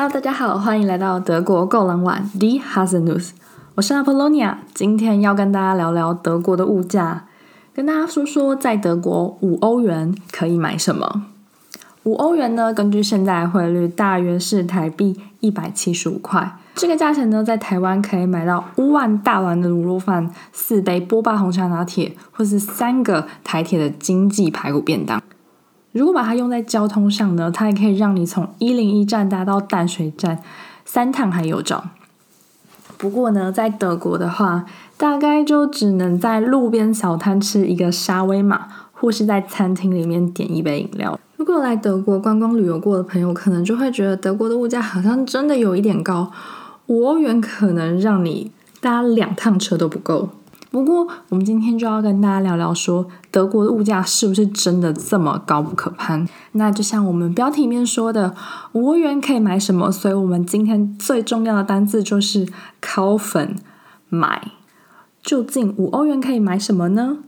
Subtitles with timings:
[0.00, 3.30] Hello，大家好，欢迎来到德国够狼玩 Die Haselnuss，
[3.74, 7.24] 我是 Apollonia，今天要跟大家聊聊德国的物价，
[7.74, 11.24] 跟大家说说在德国五欧元可以买什么。
[12.04, 25.20] 五欧元呢，根据现在汇率大约是台币一百七十五块，这个价钱呢，在台湾可以买到五碗大碗的卤肉饭、四杯波霸红茶拿铁，或是三个台铁的经济排骨便当。
[25.98, 30.40] 如果把它用在交通上呢，它也可以让你从一零一站搭到淡水站，
[30.84, 31.86] 三趟还有找。
[32.96, 34.64] 不过呢，在德国的话，
[34.96, 41.18] 大概就只能在路边小摊吃一个沙威玛，或是在餐厅里面点一杯饮料。
[41.36, 46.30] 如果来德国观光旅游过的朋友，可能就会觉得德国的物价好像真的有一点高，
[46.86, 50.28] 五欧元可能让你搭两趟车都不够。
[50.78, 56.28] 不过，我们今天就要跟大家聊聊说，德国的物价是不是真的这么高不可攀？
[56.52, 58.32] 那就像我们标题里面说的，
[58.74, 59.90] 五欧元可以买什么？
[59.90, 62.46] 所以我们今天最重要的单字就是
[62.80, 63.56] kaufen
[64.08, 64.52] 买。
[65.20, 67.18] 究竟五欧元可以买什么呢？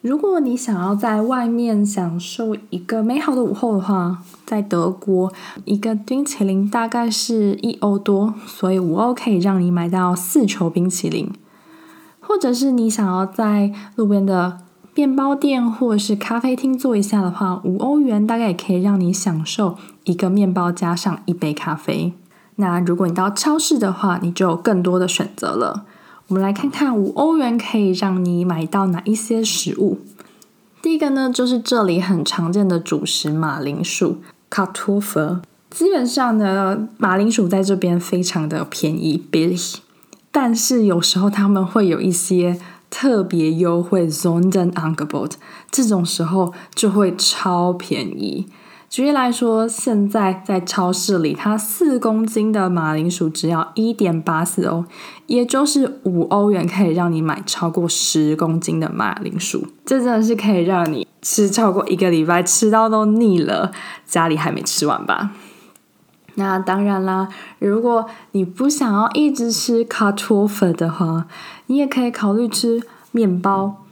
[0.00, 5.30] 如果你想要在外面享受一个美好的午后的话，在德国
[5.66, 11.30] 一个冰淇淋大概是一欧多，所以五欧可以让你买到四球冰淇淋。
[12.30, 14.58] 或者是你想要在路边的
[14.94, 22.12] 面包店或者是咖啡厅坐一下的话，五欧元大概也可以让你享受一个面包加上一杯咖啡。
[22.54, 25.84] 那如果你到超市的话，你就有更多的选择了。
[26.28, 29.98] 我们来看看五欧元可以让你买到哪一些食物。
[30.80, 35.40] 第一个呢，就是这里很常见的主食马铃薯 Kartoffel。
[35.68, 39.58] 基本上呢，马铃薯在这边非常的便宜 b i l l y。
[40.32, 45.32] 但是有时候他们会有一些特别优惠，Sonderangebot，
[45.70, 48.46] 这种时候就会超便宜。
[48.88, 54.84] 举例来说，现在在超市里，它四公斤的马铃薯只要一点八四欧，
[55.26, 59.64] 也就是五欧元，可以让你买超过十公斤的马铃薯。
[59.86, 63.70] 这真的是可以让你吃超过一个礼拜，吃到都腻了，
[64.04, 65.30] 家里还没吃完吧？
[66.40, 67.28] 那当然啦，
[67.58, 71.26] 如果你不想要一直吃 Kartoffel 的话，
[71.66, 73.84] 你也可以考虑吃面包，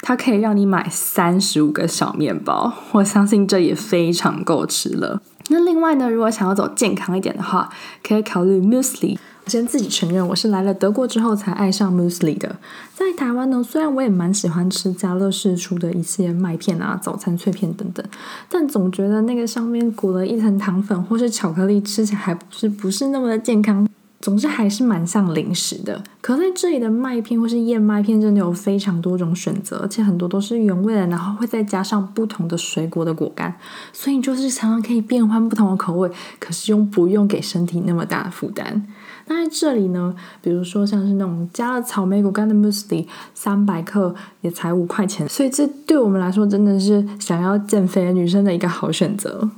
[0.00, 5.20] 它可以让你买三十五个小面包，我相信这也非常够吃了。
[5.48, 7.68] 那另外呢，如果想要走健康一点的话，
[8.06, 9.18] 可以考虑 Müsli。
[9.48, 12.56] 先自己承认，我是来了德国之后才爱上 muesli 的。
[12.94, 18.04] 在台湾呢，虽然我也蛮喜欢吃家乐氏出的一些麦片啊、早餐脆片等等，
[18.48, 23.88] 但总觉得那个上面裹了一层糖粉或是巧克力，吃起来还不是不是那么的健康。
[24.20, 26.02] 总之还是蛮像零食的。
[26.20, 33.54] 可在这里的麦片或是燕麦片真的有非常多种选择，而且很多都是原味的，然后会再加上不同的水果的果干，
[33.92, 36.10] 所以就是常常可以变换不同的口味，
[36.40, 38.84] 可是又不用给身体那么大的负担。
[39.28, 49.48] 那在这里呢，比如说像是那种加了草莓果干的 muesli，三百克也才五块钱，所以这对我们来说真的是想要减肥的女生的一个好选择。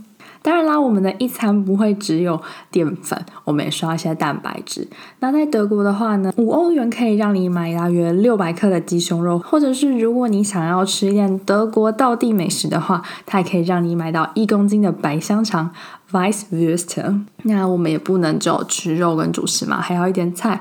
[0.43, 2.41] 当然啦，我们的一餐不会只有
[2.71, 4.89] 淀粉，我们也需要一些蛋白质。
[5.19, 15.71] 那在德国的话呢，五欧元可以让你买大约六百克的鸡胸肉，或者是如果你想要吃一点德国道地美食的话，它也可以让你买到一公斤的白香肠
[16.11, 17.25] Weißwürste。
[17.43, 20.61] 那我们也不能只有吃肉跟主食嘛，还要一点菜。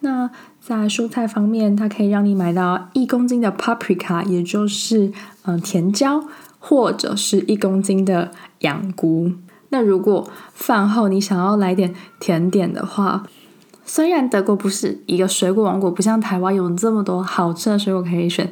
[0.00, 0.30] 那
[0.78, 5.12] 在蔬菜方面，它可以让你买到一公斤的 Paprika，也就是
[5.44, 6.24] 嗯、甜椒。
[6.62, 9.32] 或者是一公斤的羊菇。
[9.70, 13.24] 那如果饭后你想要来点甜点的话，
[13.86, 18.46] 虽然德国不是一个水果王国，不像台湾有这么多好吃的水果可以选，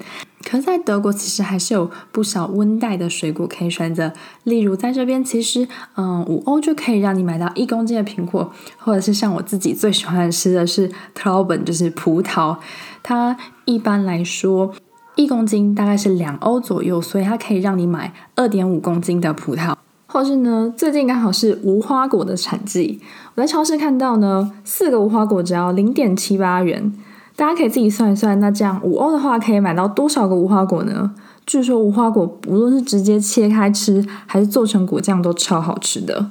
[0.49, 4.13] 可是在德国其实还是有不少温带的水果可以选择。
[4.45, 12.57] 例如在这边，其实嗯五欧就可以让你买到一公斤的苹果，或者是像我自己最喜欢吃的是 Trauben，就是葡萄。
[13.03, 13.37] 它
[13.67, 14.73] 一般来说。
[15.17, 19.75] 一公斤大概是两欧左右，所以它可以让你买二点五公斤的葡萄。
[20.07, 23.01] 或是呢，最近刚好是无花果的产季，
[23.35, 26.93] 我在超市看到呢，四个无花果只要零点七八元。
[27.39, 31.15] 大家可以自己算一算，那这样五欧的话可以买到多少个无花果呢？
[31.47, 36.29] 据说无花果无论是直接切开吃，还是做成果酱都超好吃的。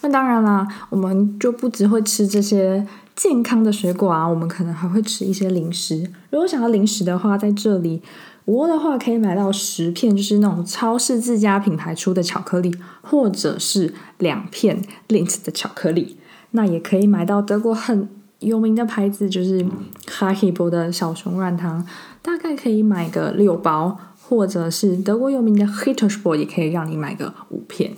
[0.00, 2.86] 那当然啦，我们就不只会吃这些。
[3.16, 6.10] 健康的水果啊，我们可能还会吃一些零食。
[6.30, 8.00] 如果想要零食的话，在这里
[8.46, 16.16] 五欧的话可以买到十片，就是那种超市自家品牌出的巧克力，或者是两片 Lindt 的巧克力。
[16.52, 18.08] 那也可以买到德国很
[18.40, 19.64] 有名的牌子，就是
[20.06, 21.86] Haribo 的小熊软糖，
[22.20, 23.98] 大概可以买个六包，
[24.28, 27.92] 或者是德国有名的 hittersport 也可以让你买个五片。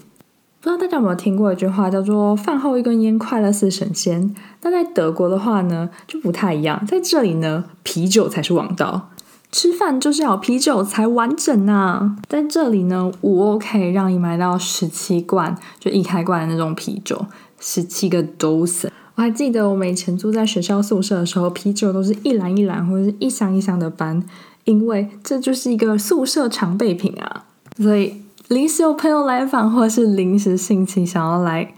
[0.61, 4.33] 不知道大家有没有听过一句话，叫做“饭后一根烟，快乐似神仙”。
[4.61, 6.87] 但在德国的话呢，就不太一样。
[6.87, 9.11] 在这里呢，啤酒才是王道，
[9.51, 12.17] 吃饭就是要啤酒才完整啊。
[12.29, 17.27] 在这里呢，五欧可以让你买到十七罐，就一开罐的那种啤酒，
[17.59, 18.91] 十七个 Dosen。
[19.15, 24.23] 我还记得我们以前住在学校宿舍的时候，啤酒都是一篮一篮或者是一箱一箱的搬，
[24.65, 27.45] 因为这就是一个宿舍常备品啊。
[27.77, 28.23] 所以。
[28.49, 31.73] 临时有朋友来访，或者是临时兴起想要来，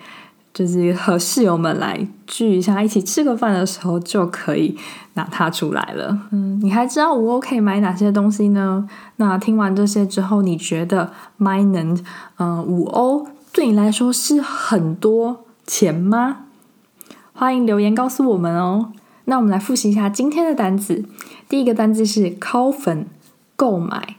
[0.52, 4.76] 就是和室友们来聚一下，一起吃个饭的时候，就可以
[5.12, 6.18] 拿它出来了。
[6.32, 8.88] 嗯，你还知道五欧可以买哪些东西呢？
[9.16, 12.00] 那听完这些之后，你觉得 Meinen，
[12.38, 16.38] 嗯，五欧对你来说是很多钱吗？
[17.36, 18.92] 欢迎留言告诉我们哦。
[19.24, 21.04] 那我们来复习一下今天的单词。
[21.48, 23.06] 第一个单词是 kaufen，
[23.56, 24.18] 购买。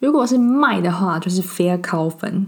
[0.00, 2.46] 如果是卖的话，就是 verkaufen。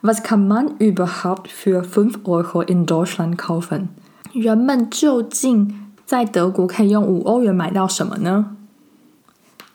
[0.00, 3.86] Was kann man überhaupt für fünf Euro in Deutschland kaufen？
[4.32, 8.56] 人们究竟在德国可以用五欧元买到什么呢？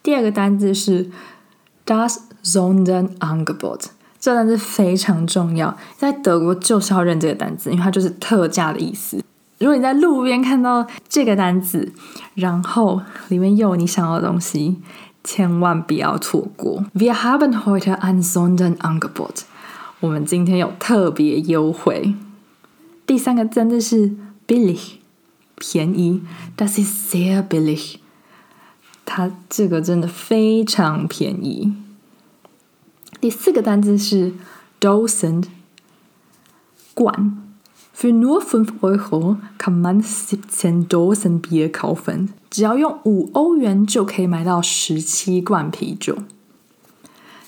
[0.04, 1.10] 第二个单字是
[1.86, 3.86] das Sonderangebot，
[4.26, 9.24] 这个单词非常重要，在德国就是要认这个单字，因为它就是特价的意思。
[9.60, 11.94] 如果你在路边看到这个单字，
[12.34, 14.78] 然后里面又有你想要的东西。
[15.24, 19.42] 千万不要错过！Wir haben heute ein Sonderangebot。
[20.00, 22.16] 我们今天有特别优惠。
[23.06, 24.16] 第三个单字是
[24.48, 24.94] billig，
[25.58, 26.24] 便宜。
[26.58, 27.98] Das ist sehr billig。
[29.06, 31.85] 它这个真的非常便宜。
[33.20, 34.34] 第四个单词是
[34.80, 35.46] Dosen，
[36.94, 37.42] 罐。
[37.96, 42.30] Für nur fünf Euro kann man siebzehn Dosen Bier kaufen。
[42.50, 46.18] 只要用五欧元就可以买到十七罐啤酒。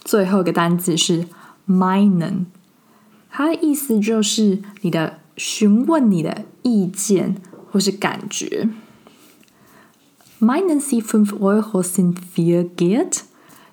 [0.03, 1.27] 最后一个单词是
[1.67, 2.45] meinen，
[3.29, 7.35] 它的意思就是你的询问你的意见
[7.69, 8.69] 或是感觉。
[10.39, 13.23] Meinen Sie fünf Euro sind viel Geld？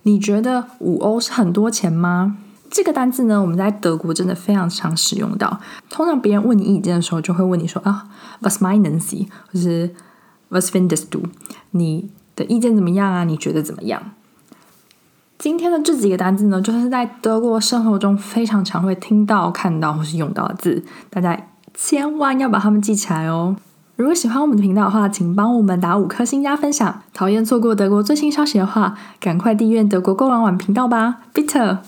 [0.05, 2.39] 你觉得五欧是很多钱吗？
[2.71, 5.61] 这个单字呢，我们在德国真的非常常使用到。
[5.89, 8.09] 通常别人问你意见的时候，就会问你说啊
[8.41, 9.29] ，Was meinen Sie？
[9.53, 9.95] 或是
[10.49, 11.23] Was findest du？
[11.71, 13.25] 你的意见怎么样啊？
[13.25, 14.13] 你觉得怎么样？
[15.39, 23.57] 今天的这几个单字呢，就是在德国生活中非常常会听到、看到或是用到的字，大家千万要把它们记起来哦。
[23.97, 27.03] 如果喜欢我们的频道的话，请帮我们打五颗星加分享。
[27.13, 31.79] 讨厌错过德国最新消息的话，赶快订阅德国购网网频道吧 Bitter。